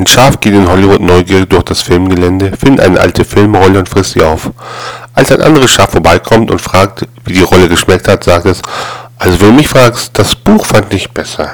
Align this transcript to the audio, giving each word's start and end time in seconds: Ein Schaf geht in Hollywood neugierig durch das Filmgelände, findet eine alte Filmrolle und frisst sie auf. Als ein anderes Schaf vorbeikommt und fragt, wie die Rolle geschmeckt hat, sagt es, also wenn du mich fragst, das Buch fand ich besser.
Ein 0.00 0.06
Schaf 0.06 0.40
geht 0.40 0.54
in 0.54 0.66
Hollywood 0.66 1.02
neugierig 1.02 1.50
durch 1.50 1.64
das 1.64 1.82
Filmgelände, 1.82 2.52
findet 2.58 2.86
eine 2.86 2.98
alte 2.98 3.22
Filmrolle 3.22 3.80
und 3.80 3.86
frisst 3.86 4.12
sie 4.12 4.22
auf. 4.22 4.50
Als 5.12 5.30
ein 5.30 5.42
anderes 5.42 5.70
Schaf 5.72 5.90
vorbeikommt 5.90 6.50
und 6.50 6.58
fragt, 6.58 7.06
wie 7.26 7.34
die 7.34 7.42
Rolle 7.42 7.68
geschmeckt 7.68 8.08
hat, 8.08 8.24
sagt 8.24 8.46
es, 8.46 8.62
also 9.18 9.38
wenn 9.42 9.48
du 9.48 9.56
mich 9.56 9.68
fragst, 9.68 10.18
das 10.18 10.34
Buch 10.34 10.64
fand 10.64 10.94
ich 10.94 11.10
besser. 11.10 11.52